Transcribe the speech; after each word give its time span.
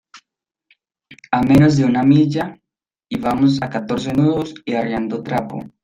a 1.29 1.43
menos 1.43 1.77
de 1.77 1.85
una 1.85 2.01
milla. 2.01 2.59
y 3.07 3.19
vamos 3.19 3.61
a 3.61 3.69
catorce 3.69 4.11
nudos 4.13 4.55
y 4.65 4.73
arriando 4.73 5.21
trapo. 5.21 5.59